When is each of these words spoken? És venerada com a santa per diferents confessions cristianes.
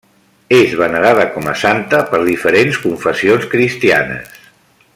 És 0.59 0.71
venerada 0.79 1.25
com 1.35 1.49
a 1.51 1.53
santa 1.65 1.99
per 2.13 2.21
diferents 2.31 2.81
confessions 2.87 3.47
cristianes. 3.53 4.41